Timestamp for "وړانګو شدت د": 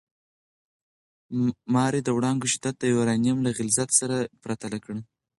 2.17-2.83